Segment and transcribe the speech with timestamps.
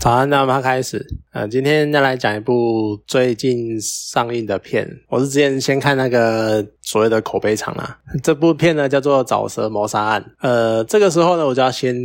[0.00, 1.04] 早安，那我们开始。
[1.32, 4.88] 呃，今天要来讲一部最近上映的片。
[5.08, 10.22] 我是之前先看那个所谓的口碑场啊，这部片呢叫做《沼蛇谋杀案》。
[10.40, 11.96] 呃，这个时候呢，我就要先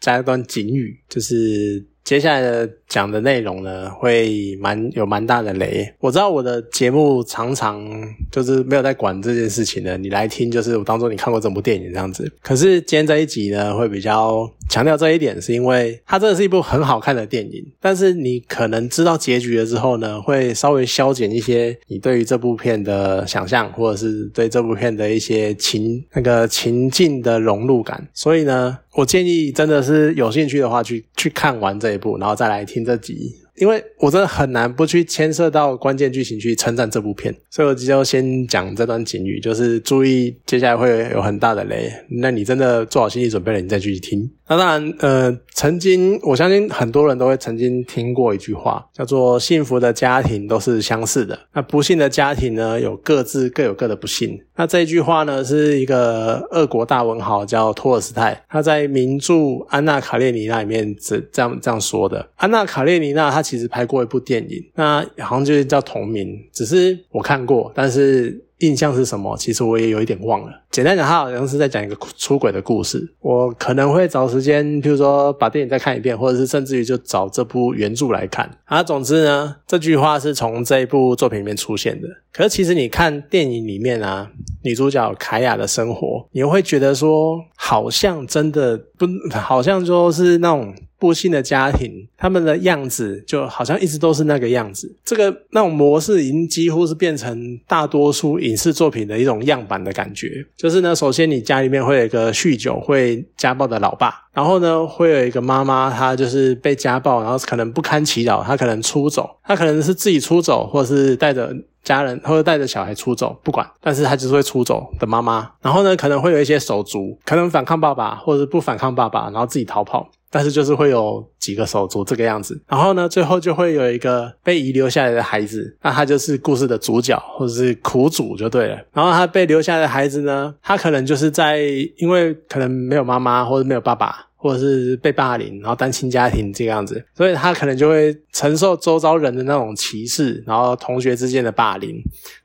[0.00, 2.70] 加一段警语，就是接下来的。
[2.88, 5.92] 讲的内容呢，会蛮有蛮大的雷。
[5.98, 7.84] 我知道我的节目常常
[8.30, 12.32] 就是没有在管这件事情的，你来听就是我当做你看过整部电影这样子。
[12.40, 17.60] 可是今天这一集呢，会比较强调这一点，是因为它真的是一部很好看的电影。
[17.80, 28.08] 但是你可能知道结局了之后呢，会稍微消减一些你对于这部片的想象，或者是对这部片的一些情那个情境的融入感。
[28.14, 32.82] 所以呢，我建议真的是有兴趣的话，去去看完这一部，然后再来听。
[32.82, 41.92] 这集，因为我真的很难不去牵涉到关键剧情去称赞这部片，所以我就先讲这段警语，就是注意接下来会有很大的雷。
[42.08, 44.30] 那你真的做好心理准备了，你再继续听。
[44.48, 59.34] 那当然，呃，曾经我相信很多人都会曾经听过一句话，叫做“幸福的家庭都是相似的，那不幸的家庭呢，有各自各有各的不幸。”那这一句话呢，是一个俄国大文豪叫托尔斯泰，他在名著
[59.68, 62.28] 《安娜卡列尼娜》里面这这样这样说的。
[62.36, 68.42] 安娜卡列尼娜她其实拍过一部电影，那好像就是叫同名，只是我看过，但是。
[68.58, 69.36] 印象是什么？
[69.36, 70.52] 其实我也有一点忘了。
[70.70, 73.06] 简单讲，他好像是在讲一个出轨的故事。
[73.20, 78.50] 我可能会找时间，譬如说把电影再看一遍，或者是甚至于就找这部原著来看。
[78.64, 82.08] 啊，总之呢，这句话是从这一部作品里面出现的。
[82.32, 84.30] 可是其实你看电影里面啊，
[84.62, 89.06] 女主角凯雅的生活，你会觉得说，好像真的不，
[89.38, 90.74] 好像说是那种。
[90.98, 94.96] 不幸的家庭，他们的样子就好像一直都是那个样子。
[95.04, 100.44] 这个那种模式已经几乎是变成大多数影视作品的一种样板的感觉。
[100.56, 115.50] 就是呢，首先你家里面会有一个酗酒、会家暴的老爸，然后呢，会有一个妈妈，她就是被家暴，然后可能不堪其扰，她可能出走，她可能是自己出走，或者是带着家人或者带着小孩出走，不管，但是她就是会出走的妈妈。
[115.60, 120.10] 然后呢，可能会有一些手足，可能反抗爸爸，或者是不反抗爸爸，然后自己逃跑。
[120.30, 128.78] 但是就是会有几个手足这个样子，然后呢，最后就会有一个被遗留下来的孩子，那他就是故事的主角或者是苦主就对了。
[128.92, 131.60] 然后他被留下来的孩子呢，他可能就是在
[131.96, 141.96] 因为可能没有妈妈或者没有爸爸，或者是被霸凌，然后单亲家庭这个样子，所以他可能就会承受周遭人的那种歧视，然后同学之间的霸凌，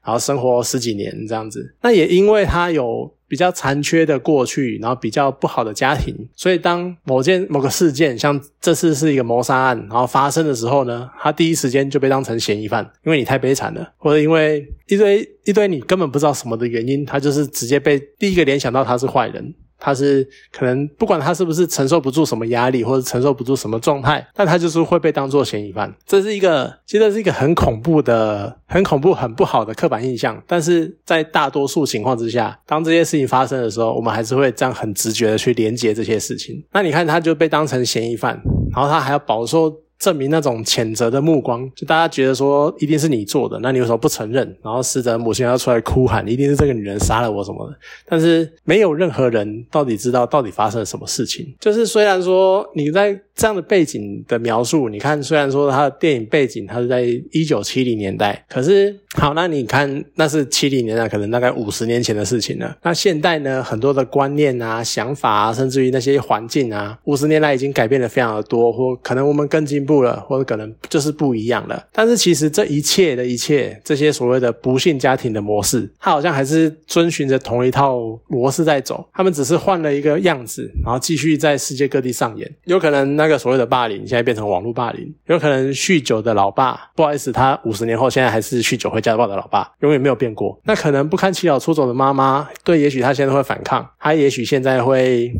[0.03, 1.75] 然后生活十几年这样子。
[1.81, 3.13] 那也因为他有。
[3.31, 19.55] 比较残缺的过去，然后比较不好的家庭，所以当某件某个事件，像这次是一个谋杀案，然后发生的时候呢，他第一时间就被当成嫌疑犯，因为你太悲惨了，或者因为一堆一堆你根本不知道什么的原因，他就是直接被第一个联想到他是坏人。
[19.81, 25.91] 他是可能不管他是不是承受不住什么压力，或者承受不住什么状态，但他就是会被当做嫌疑犯。
[26.05, 30.41] 这是一个，其实是一个很恐怖的、很恐怖、很不好的刻板印象。
[30.45, 36.63] 但是在大多数情况之下，当这些事情发生的时候，我们还是会这样很直觉的去连接这些事情。
[36.71, 38.39] 那你看，他就被当成嫌疑犯，
[38.71, 39.73] 然后他还要饱受。
[40.01, 44.43] 证明那种谴责的目光，就大家觉得说一定是你做的，那你为什么不承认？
[44.63, 47.77] 然后死者母亲要出来哭喊，一定是这个女人杀了我什么的。
[48.07, 51.53] 但是没有任何人到底知道到底发生了什么事情。
[51.59, 62.77] 就是虽然说你在这样的背景的描述，你看虽然说他的电影背景他是在一九七零年代，可是好，那你看那是七零年代，可能大概五十年前的事情了。
[62.83, 70.01] 那现代呢，很多的观念啊、想法啊，甚至于那些环境啊，五十年来已经改变的非常的多，或可能我们更进步。
[70.01, 71.85] 了，或者可能就是不一样了。
[71.91, 79.07] 但是其实这一切的一切，这些所谓的不幸家庭的模式，它好像还是遵循着同一套模式在走。
[79.13, 82.51] 他们只是换了一个样子，然后继续在世界各地上演。
[82.63, 90.59] 有可能那所谓的霸凌，现在变成网络霸凌；有可能酗酒的老爸，不好意思，他五十年后现在还是酗酒会家暴的老爸，永远没有变过。
[90.63, 95.31] 那可能不堪其扰出走的妈妈，对，也许他现在会反抗，他也许现在会。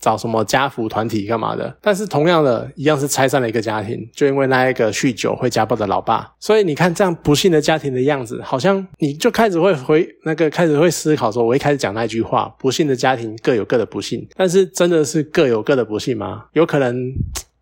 [0.00, 1.76] 找什么家福团体干嘛的？
[1.80, 6.32] 但是同样的一样是拆散了一个家庭，就因为那一个酗酒会家暴的老爸。
[6.38, 16.44] 所以你看这样不幸的家庭的样子，好像你就开始会回那个开始会思考说，我一开始讲那句话，不幸的家庭各有各的不幸，但是真的是各有各的不幸吗？
[16.52, 17.12] 有可能。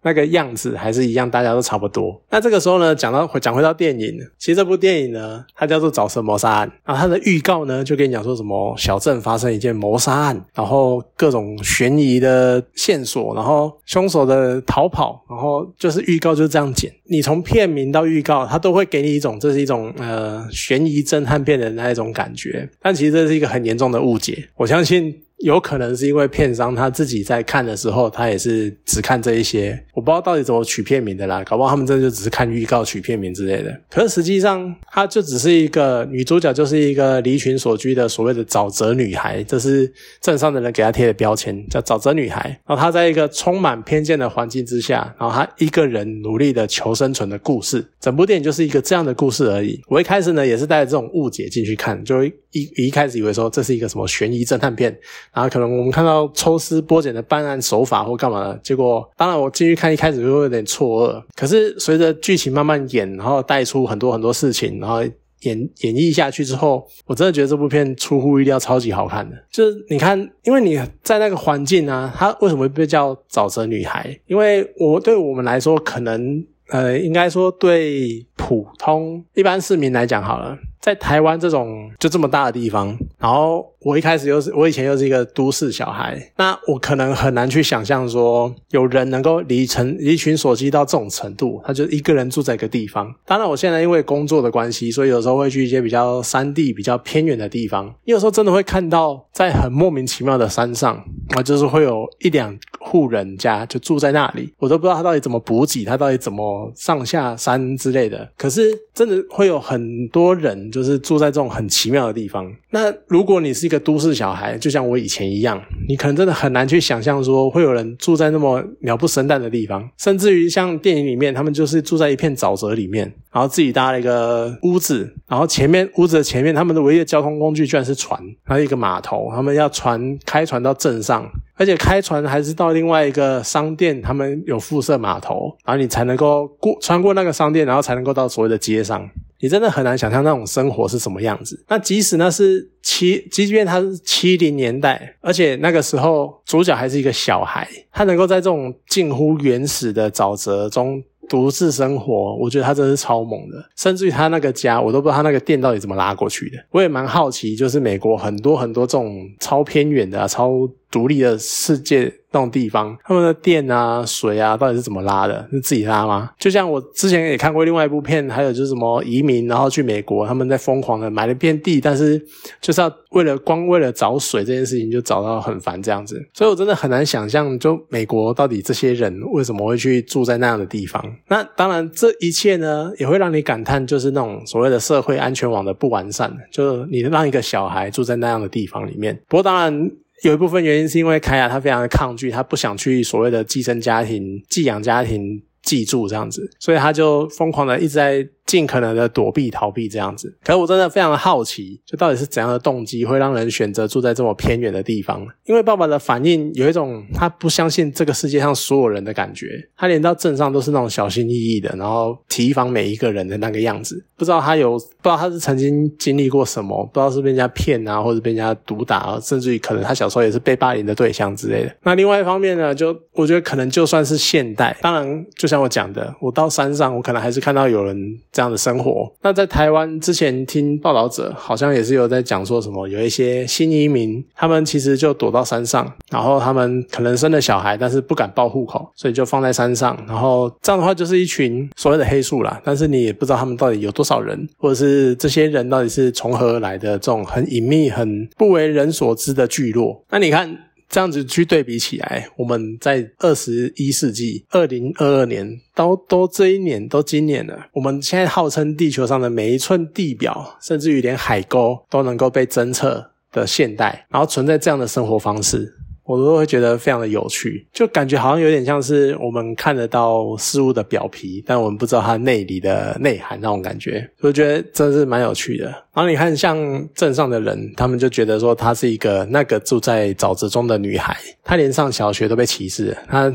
[0.04, 2.20] 那个样子还是一样，大家都差不多。
[2.30, 6.94] 那这个时候呢，讲到讲回到电影，其实这部电影呢，它叫做《沼泽谋杀案》啊。
[6.94, 16.92] 它的预告呢，就跟你讲说什么小镇发生一件谋杀案，然后各种悬疑的线索，然后凶手的逃跑，然后就是预告就是这样剪。
[17.06, 22.68] 你从片名到预告，它都会给你一种这是一种呃悬疑侦探片的那一种感觉。
[22.80, 24.48] 但其实这是一个很严重的误解。
[24.56, 25.22] 我相信。
[25.44, 33.78] 有可能是因为片商他自己在看的时候，他也是只看这一些，我不知道到底怎么取片名的啦，搞不好他们真的就只是看预告取片名之类的。
[33.90, 39.92] 可是实际上，它就只是一个女主角，就是一个离群所居的所谓的沼泽女孩，这是
[40.22, 42.48] 镇上的人给她贴的标签，叫沼泽女孩。
[42.66, 47.84] 然后她在一个充满偏见的环境之下，然后她一个人努力的求生存的故事。
[48.00, 49.78] 整部电影就是一个这样的故事而已。
[49.88, 52.32] 我一开始呢也是带着这种误解进去看，就一
[52.76, 54.96] 一开始以为说这是一个什么悬疑侦探片，
[55.34, 65.02] 然后可能我们看到抽丝剥茧的办案手法或干嘛的，结果当然我进去看一开始就会有点错愕，可是随着剧情慢慢演，然后带出很多很多事情，然后
[65.42, 69.36] 演演绎下去之后，我真的觉得这部片出乎意料超级好看的。
[69.50, 74.18] 就是你看，因为你在那个环境啊，它为什么会被叫沼泽女孩？
[74.26, 80.56] 因为我对我们来说，可能呃，应该说对普通一般市民来讲好了。
[80.84, 93.10] 在台湾这种就这么大的地方，然后我一开始又是我以前又是一个都市小孩，那我可能很难去想象说有人能够离城离群所居到这种程度，他就一个人住在一个地方。
[93.24, 97.90] 当然，我现在因为工作的关系，所以有时候会去一些比较山地、比较偏远的地方。
[98.04, 101.02] 有时候真的会看到在很莫名其妙的山上，
[101.34, 108.30] 啊，就是会有一两户人家就住在那里，我都不知道他到底怎么补给，他到底怎么上下山之类的。
[108.36, 110.70] 可是真的会有很多人。
[110.74, 112.52] 就是住在这种很奇妙的地方。
[112.70, 119.88] 那如果你是一个都市小孩，就像我以前一样，你可能真的很难去想象说会有人住在那么鸟不生蛋的地方。
[119.96, 131.24] 甚至于像电影里面，他们就是住在一片沼泽里面，然后自己搭了一个屋子，然后前面屋子的前面，他们的唯一的交通工具居然是船，还有一个码头，他们要船开船到镇上，
[131.54, 139.08] 而且开船还是到另外一个商店，他们有附设码头，然后你才能够过穿过那个商店，然后才能够到所谓的街上。
[139.44, 141.62] 你真的很难想象那种生活是什么样子。
[141.68, 153.62] 那即使那是七，即便他是七零年代，而且那个时候主角还是一个小孩，他能够在这种近乎原始的沼泽中独自生活，我觉得他真是超猛的。
[153.76, 156.56] 甚至于他那个家，我都不知道他那个店到底怎么拉过去的。
[156.70, 162.14] 我也蛮好奇，就是美国很多很多这种超偏远的、超独立的世界。
[162.34, 165.46] 那种地方，他们的电啊、水啊，到底是怎么拉的？
[165.52, 166.32] 是自己拉吗？
[166.36, 172.20] 就像我之前也看过另外一部片，还有就是什么移民，然后去美国，他们在疯狂的买了片地，但是
[172.60, 176.20] 就是要为了光为了找水这件事情，就找到很烦这样子。
[176.32, 181.00] 所以我真的很难想象，就美国到底这些人为什么会去住在那样的地方？
[181.28, 189.16] 那当然，这一切呢，也会让你感叹，就是那种所谓的社会安全网的不完善，就是你让一个小孩住在那样的地方里面。
[189.28, 189.88] 不过当然。
[190.28, 198.28] 有一部分原因是因为凯亚他非常的抗拒，他不想去所谓的寄生家庭、寄养家庭寄住这样子，所以他就疯狂的一直在。
[198.46, 205.26] 尽可能的躲避逃避这样子，可是我真的非常的好奇，就到底是怎样的动机会让人选择住在这么偏远的地方？
[205.44, 209.46] 因为爸爸的反应有一种他不相信这个世界上所有人的感觉，
[209.76, 214.04] 他连到镇上都是那种小心翼翼的，然后提防每一个人的那个样子。
[214.16, 221.74] 不知道他有不知道他是曾经经历过什么，不知道是被人家骗啊，或者被人家毒打，甚至于可能他小时候也是被霸凌的对象之类的。
[221.82, 228.20] 那另外一方面呢，就我觉得可能就算是现代，当然就像我讲的，我到山上，我可能还是看到有人。
[228.34, 250.02] 这样的生活，那在台湾之前听报道者好像也是有在讲说什么，有一些新移民，他们其实就躲到山上，然后他们可能生了小孩，但是不敢报户口，所以就放在山上，然后这样的话就是一群所谓的黑数啦，但是你也不知道他们到底有多少人，或者是这些人到底是从何而来的这种很隐秘、很不为人所知的聚落。
[250.10, 250.58] 那你看。
[250.94, 265.74] 这样子去对比起来，我们在二十一世纪二零二二年，都都这一年都今年了，我们现在号称地球上的每一寸地表，甚至于连海沟都能够被侦测的现代，然后存在这样的生活方式。
[266.04, 275.64] 我都会觉得非常的有趣，就感觉好像有点像是我们看得到事物的表皮，但我们不知道它内里的内涵那种感觉，我觉得真是蛮有趣的。
[275.66, 276.56] 然后你看，像
[276.94, 283.32] 镇上的人，他们就觉得说她是一个那个住在沼泽中的女孩，她连上小学都被歧视，她。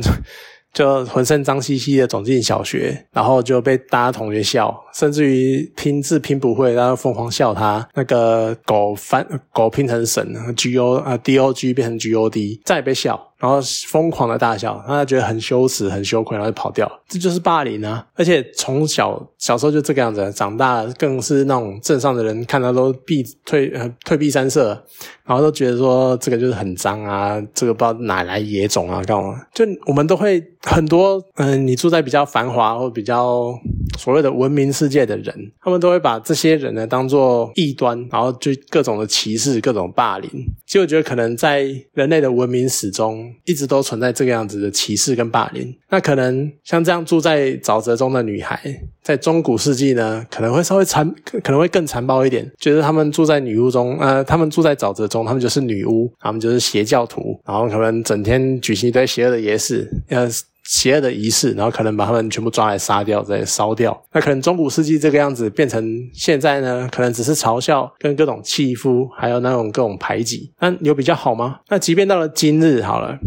[0.74, 13.29] 就浑身脏兮兮的走进小学，然后就被大家同学笑，甚至于拼字拼不会，然后疯狂笑他那个狗翻狗拼成神，G O 啊 D O G 变成 G O D，再也被笑。
[13.40, 16.90] 然后疯狂的大笑，他觉得很羞耻、很羞愧，然后就跑掉。
[17.08, 18.06] 这就是霸凌啊！
[18.14, 24.70] 而且从小小时候就这个样子，长大更是那种镇上的人看到都避退呃退避三舍，
[25.24, 29.42] 然后都觉得说这个就是很脏啊，这个不知道哪来野种啊，干嘛？
[29.56, 33.52] 就我们都会很多嗯，你住在比较繁华或比较
[33.98, 40.30] 所谓的文明世界的人，他们都会把这些人呢当做异端，然后就各种的歧视、各种霸凌。
[40.68, 45.76] 其实我觉得可能在人类的文明史中，一直都存在这个样子的歧视跟霸凌。
[45.90, 48.60] 那可能像这样住在沼泽中的女孩，
[49.02, 60.30] 在中古世纪呢，可能会稍微残，可能会更残暴一点，觉得他们住在女巫中，呃，他们住在沼泽中，他们就是女巫，他们就是邪教徒，然后可能整天举行一堆邪恶的仪式，呃。
[60.70, 64.00] 邪恶的仪式，然后可能把他们全部抓来杀掉，再烧掉。
[64.14, 65.84] 那可能中古世纪这个样子变成
[66.14, 66.88] 现在呢？
[66.92, 70.52] 可能只是嘲笑跟各种欺负，还有那种各种排挤。
[70.60, 71.60] 那有比较好吗？
[71.70, 73.18] 那即便到了今日，好了，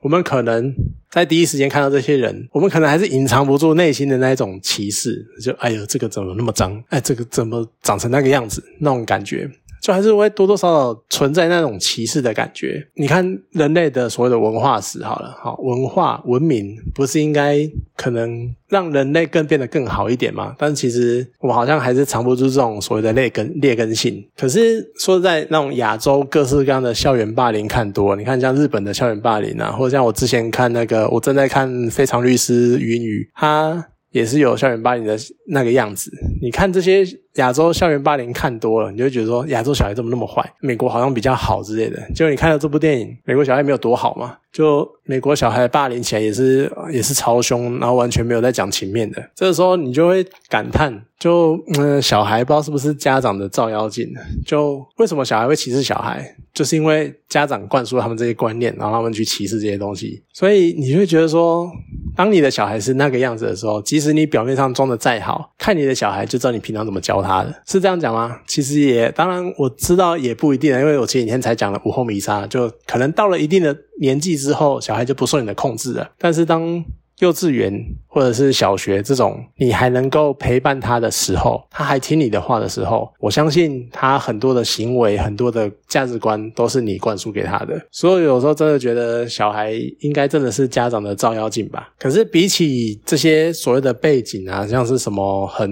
[0.00, 0.74] 我们可能
[1.10, 6.82] 在第一时间看到这些人，我们可能还是隐藏不住内心的那一种歧视，就哎呦，这个怎么那么脏？
[6.88, 8.64] 哎，这个怎么长成那个样子？
[8.80, 9.46] 那种感觉。
[9.86, 12.84] 就还是会多多少少存在那种歧视的感觉。
[12.94, 17.56] 你看人类的所谓的文化史，好了，好文化文明，不是应该
[17.96, 20.56] 可能让人类更变得更好一点吗？
[20.58, 24.26] 但其实我好像还是藏不住这种所谓的劣根劣根性。
[24.36, 35.16] 可是说在那种亚洲各式各样的校园霸凌看多，你看像日本的校园霸凌啊，或者像我之前看那个，我正在看《非常律师云雨》，他也是有校园霸凌的
[35.48, 36.10] 那个样子。
[36.40, 37.04] 你看这些。
[37.36, 40.42] 亚洲校园霸凌看多了，你就觉得说亚洲小孩怎么那么坏？
[40.58, 42.00] 美国好像比较好之类的。
[42.14, 44.38] 结果你看了这部电影，美国小孩没有多好嘛？
[44.50, 49.22] 就美国小孩霸凌起来也是也是超凶，然后完全没有在讲情面的。
[49.34, 54.08] 这个时候你就会感叹，就嗯，小孩不知道是不是家长的照妖镜？
[54.46, 56.34] 就为什么小孩会歧视小孩？
[56.56, 60.22] 就是因为家长灌输他们这些观念，然后他们去歧视这些东西。
[60.32, 61.70] 所以你会觉得说，
[62.16, 68.40] 当你的小孩是那个样子的时候，即使你表面上装的再好，看你的小孩就知道你平常怎么教他的，是这样讲吗？
[68.46, 76.10] 其实也当然我知道也不一定，因为我前几天才讲了午后弥撒，就可能到了一定的年纪之后，小孩就不受你的控制了。
[76.16, 76.82] 但是当
[77.18, 77.72] 幼稚园
[78.06, 87.80] 或者是小学这种，你还能够陪伴他的时候，他还听你的话的时候，我相信他很多的行为、很多的价值观都是你灌输给他的。
[87.90, 91.88] 所以有时候真的觉得小孩应该真的是家长的照妖镜吧。
[91.98, 95.70] 可是比起这些所谓的背景啊，像是什么很。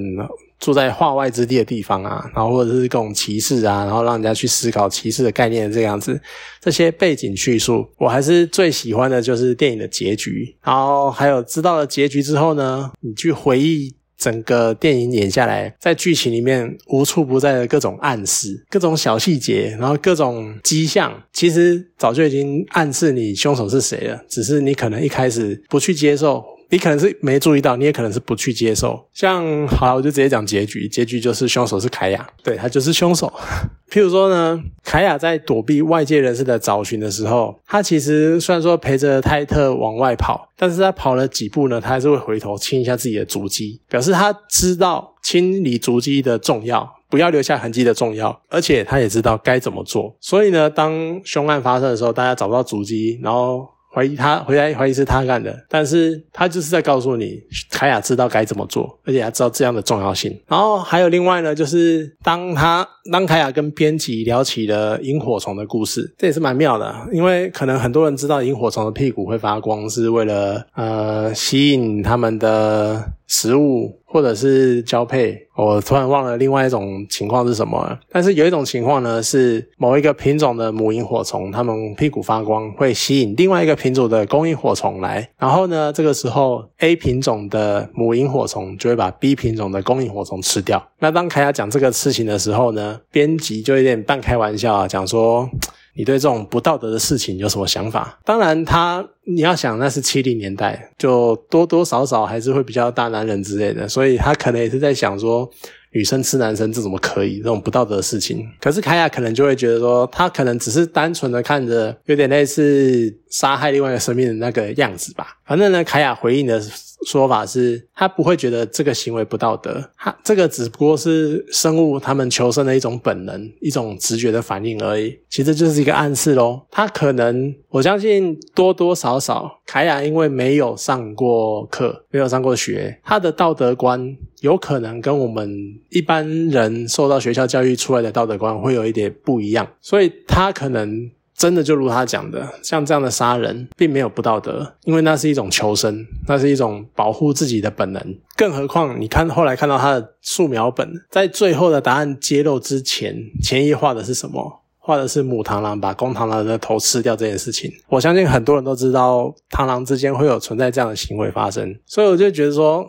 [0.65, 6.19] 住在化外之地的地方啊，然后或者是各种歧视啊，然后让人家去思考歧视的概念这样子，
[6.59, 10.57] 这些背景叙述，我还是最喜欢的就是电影的结局。
[10.63, 26.43] 然后还有知道了结局之后呢，你去回忆整个电影演下来，在剧情里面无处不在的各种暗示、各种小细节，然后各种迹象，其实早就已经暗示你凶手是谁了，只是你可能一开始不去接受。
[26.71, 29.07] 你可能是没注意到，你也可能是不去接受。
[29.13, 33.33] 像好，我就直接讲结局，结局就是凶手是凯亚，对他就是凶手。
[33.91, 50.17] 譬如说呢，凯亚在躲避外界人士的找寻的时候，他其实虽然说陪着泰特往外跑，但是他跑了几步呢，他还是会回头清一下自己的足迹，表示他知道清理足迹的重要，不要留下痕迹的重要，而且他也知道该怎么做。
[50.21, 53.69] 所以呢，当凶案发生的时候，大家找不到足迹，然后。
[53.95, 60.37] 怀疑他回来怀疑是他干的，但是他就是在告诉你，凯亚知道该怎么做，而且他知道这样的重要性。
[60.49, 73.13] 然后还有另外呢，就是当他当凯亚跟编辑聊起了萤火虫的故事，这也是蛮妙的，因为可能很多人知道萤火虫的屁股会发光是为了呃吸引他们的。
[73.27, 77.99] 食物或者是交配，我突然忘了另外一种情况是什么。
[78.11, 90.87] 但是有一种情况呢，是某一个品种的母萤火虫，它们屁股发光会吸引另外一个品种的公萤火虫来，然后呢，这个时候 A 品种的母萤火虫就会把 B 品种的公萤火虫吃掉。
[90.99, 95.49] 那当凯亚讲这个事情的时候呢，编辑就有点半开玩笑啊，讲说。
[95.95, 98.19] 你对这种不道德的事情有什么想法？
[98.25, 105.49] 当然，他你要想那是七零年代，就多多少少还是会比较大男人之类的，所以他可能也是在想说，
[105.93, 107.39] 女生吃男生这怎么可以？
[107.39, 108.47] 这种不道德的事情。
[108.61, 115.39] 可是凯亚可能就会觉得说，他可能只是单纯的看着有点类似杀害另外一个生命的那个样子吧。
[115.47, 116.63] 反正呢，凯亚回应的。
[117.05, 125.19] 说法是，他不会觉得这个行为不道德，他这个只不过是生物他们求生的一种本能、一种直觉的反应而已。
[125.29, 126.63] 其实就是一个暗示喽。
[126.71, 135.51] 他可能，我相信多多少少，凯亚因为没有上过课，没有上过学，他的道德观有可能跟我们
[135.91, 141.11] 一般人受到学校教育出来的道德观会有一点不一样，所以他可能。
[141.37, 148.03] 真的就如他讲的，像这样的杀人并没有不道德，因为那是一种求生，那是一种保护自己的本能。
[148.37, 154.63] 更何况，你看后来看到他的素描本，在最后的答案揭露之前，前一画的是什么？
[154.79, 157.73] 画的是母螳螂把公螳螂的头吃掉这件事情。
[157.89, 162.87] 我相信很多人都知道，螳螂之间会有存在这样的行为发生，所以我就觉得说。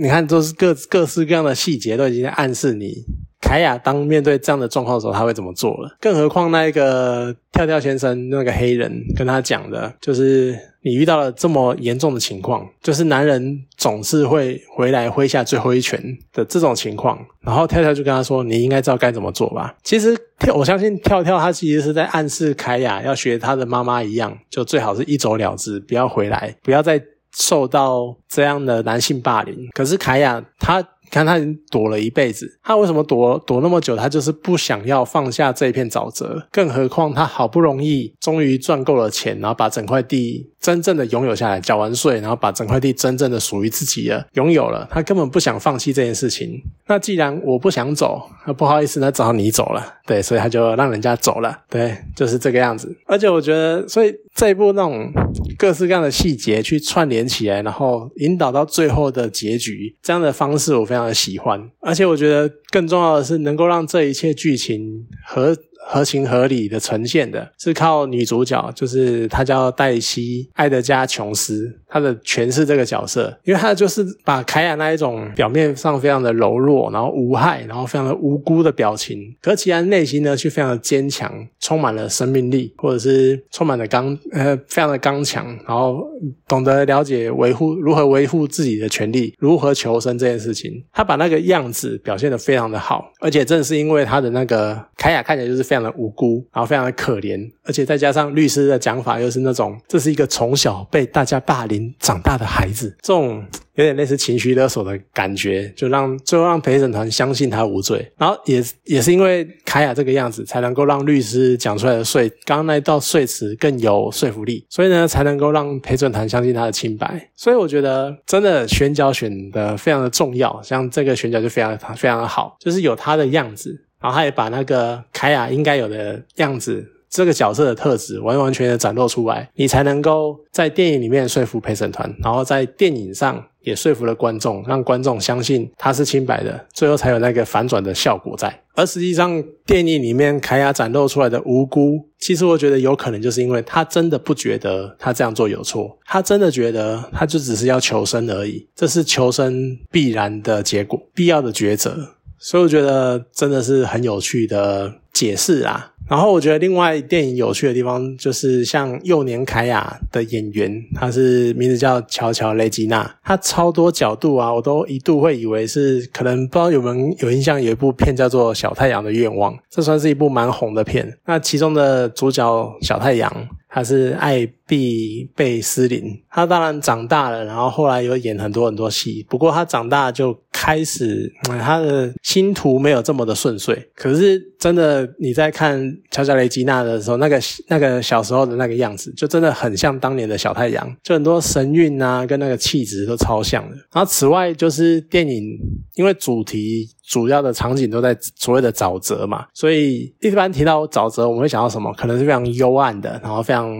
[0.00, 3.04] 你看，都是各各式各样的细节，都已经在暗示你。
[3.40, 5.96] 凯亚当面对这样的状况的时候，他会怎么做了？
[6.00, 16.02] 更何况那一个跳跳先生那个黑人跟他讲的，就是你遇到了这么严重的情况，就是男人总是会回来挥下最后一拳
[16.32, 17.18] 的这种情况。
[17.40, 27.00] 然后跳跳就跟他说：“你应该知道该怎么做吧？”其实跳，我相信跳跳他其实是在暗示凯亚要学他的妈妈一样，就最好是一走了之，不要回来，不要再
[27.34, 29.56] 受到这样的男性霸凌。
[29.72, 30.84] 可是凯亚他。
[31.10, 33.96] 看他已经躲了一辈子，他为什么躲躲那么久？
[33.96, 36.46] 他就是不想要放下这一片沼泽。
[36.52, 44.86] 更何况他好不容易终于赚够了钱，然后把整块地真正的拥有下来，缴完税，然后把整块地真正的属于自己了，拥有了。
[44.90, 46.62] 他根本不想放弃这件事情。
[46.86, 49.94] 那既然我不想走，那不好意思，那只好你走了。
[50.06, 51.56] 对，所以他就让人家走了。
[51.68, 52.94] 对，就是这个样子。
[53.06, 55.10] 而且我觉得，所以这一部那种
[55.58, 60.97] 各式各样的细节去串联起来，然后引导到最后的结局，这样的方式我非常。
[60.98, 65.56] 非常的喜欢，而且我觉得更重要的是，能够让这一切剧情和。
[65.90, 86.06] 合情合理的呈现的是靠女主角，就是她叫黛西·爱德加·琼斯，她的诠释这个角色，因为她就是把凯亚那一种表面上非常的柔弱，然后无害，然后非常的无辜的表情，可其然内心呢却非常的坚强，充满了生命力，或者是充满了刚 呃非常的刚强，然后
[86.46, 95.77] 懂得了解维护如何维护自己的权利，如何求生这件事情，她把那个样子表现的非常的好，而且正是因为她的那个凯亚看起来就是非常。
[95.80, 103.44] 常的无辜，然后非常的可怜，而且再加上律师的讲法又是那种，这是一个从小被大家霸凌长大的孩子，这种
[103.74, 108.10] 有点类似情绪勒索的感觉，就让最后让陪审团相信他无罪。
[108.16, 117.30] 然后也也是因为凯亚这个样子，才能够让律师讲出来的税，刚刚那一道说辞更有说服力，所以呢，才能够让陪审团相信他的清白。
[117.36, 123.84] 所以我觉得真的选角选的非常的重要，像这个选角就非常非常的好，就是有他的样子。
[124.00, 138.62] 然后他也把那个凯亚应该有的样子，这个角色的特质完完全全展露出来，你才能够在电影里面说服陪审团，然后在电影上也说服了观众，让观众相信他是清白的，最后才有那个反转的效果在。
[138.74, 152.14] 而实际上，电影里面凯亚展露出来的无辜，其实我觉得有可能就是因为他真的不觉得他这样做有错，他真的觉得他就只是要求生而已，这是求生必然的结果，必要的抉择。
[152.38, 155.92] 所以我觉得真的是很有趣的解释啊。
[156.08, 171.18] 然后我觉得另外电影有趣的地方就是像幼年凯亚的演员，他是名字叫乔乔雷吉娜，他超多角度啊，我都一度会以为是可能不知道有没有有印象，有一部片叫做《小太阳的愿望》，这算是一部蛮红的片。
[171.26, 173.30] 那其中的主角小太阳。
[173.68, 179.24] 他是艾碧贝斯林，他当然长大了，然后后来有演很多很多戏。
[179.28, 183.88] 不过他长大就开始，他的星途没有这么的顺遂。
[183.94, 193.76] 可是真的，你在看乔乔雷吉娜的时候，那个那个小时候的那个样子，就真的很像当年的小太阳，就很多神韵啊，跟那个气质都超像的。
[193.92, 195.58] 然后此外就是电影，
[195.94, 196.88] 因为主题。
[197.08, 201.90] 主要的场景都在所谓的沼泽嘛，所以一般提到沼泽，我们会想到什么？
[201.94, 203.74] 可能是非常幽暗的，然后非常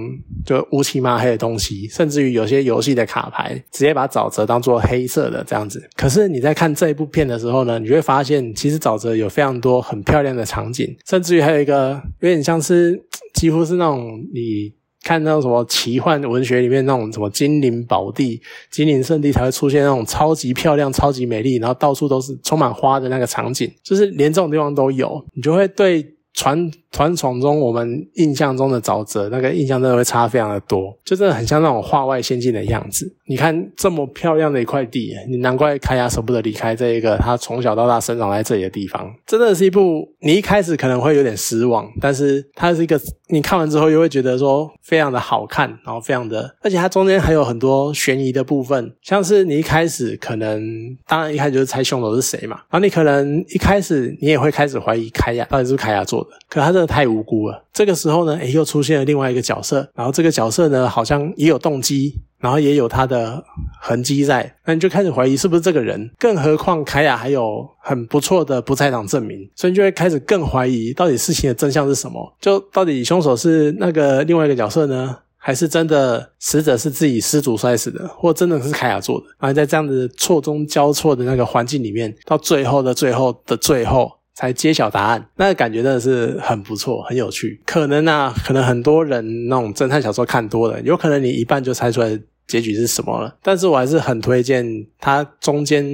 [0.47, 5.87] 就乌漆嘛黑的东西，甚至于有些游戏的卡牌直接把沼泽当做黑色的这样子。
[5.95, 12.99] 可是你在看这一部片的时候呢，你会发现其实沼泽有非常多很漂亮的场景，甚至于还有一个有点像是
[13.35, 14.78] 几乎是那种你。
[15.09, 18.39] 看到什么奇幻文学里面那种什么精灵宝地、
[18.71, 26.15] 精灵圣地才会出现那种超级漂亮、超级美丽，然后到处都是充满花的那个场景，就是连这种地方都有，你就会对。
[26.35, 33.11] 传传统中我们印象中的沼泽，那个印象真的会差非常的多，就真的很像那种画外仙境的样子。
[33.27, 39.13] 你看这么漂亮的一块地，你难怪凯亚舍不得离开这一个他从小到大生长在这里的地方。
[39.27, 42.99] 真的是一部你一开始可能会有点失望，但是它是一个
[43.29, 50.63] 你看完之后又会觉得说非常的好看，然后非常的，而且它中间还有很多悬疑的部分，像是你一开始可能
[51.07, 56.31] 当然一开始就是猜凶手是谁嘛，然后你可能一开始你也会开始怀疑凯亚到底是不是开亚做的。
[56.49, 57.65] 可他是的太无辜了。
[57.73, 63.43] 这个时候呢，诶，又出现了另外一个角色，然后这个角色呢，好像也有动机，然后也有他的
[63.81, 66.11] 痕迹在，那你就开始怀疑是不是这个人。
[66.19, 72.35] 更何况凯亚还有很不错的不在场证明，所以你就会开始更怀疑到底事情的真相是什么。
[72.41, 79.27] 就到底凶手是那个另外一个角色呢，还是真的死者是自己失足摔死的，或真的是凯亚做的？
[79.39, 84.18] 然后在这样子错综交错的那个环境里面，到最后的最后的最后。
[84.39, 87.61] 才揭晓答案，那感觉真的是很不错，很有趣。
[87.67, 93.35] 可能啊，可能很多人那种侦探小说看多了，有可能你一半就猜出来结局是什么了。
[93.43, 94.65] 但是我还是很推荐
[95.01, 95.85] 它中间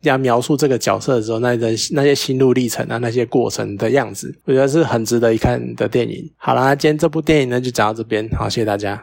[0.00, 6.26] 要描述这个角色的时候，那的那些心路历程啊，那些过程的样子，我觉得是很值得一看的电影。
[6.38, 8.98] 好啦，今天这部电影呢就讲到这边，好，谢谢大家。